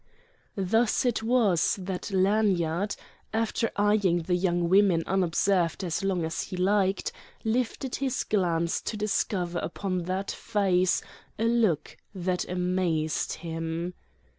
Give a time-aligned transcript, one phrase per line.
[0.55, 2.95] Thus it was that Lanyard,
[3.31, 7.11] after eyeing the young women unobserved as long as he liked,
[7.43, 11.03] lifted his glance to discover upon that face
[11.37, 13.93] a look that amazed him.